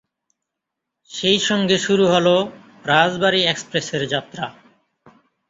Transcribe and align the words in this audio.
সেই 1.09 1.39
সঙ্গে 1.39 1.77
শুরু 1.77 2.05
হলো 2.07 2.35
রাজবাড়ী 2.85 3.41
এক্সপ্রেসের 3.43 4.03
যাত্রা। 4.07 4.45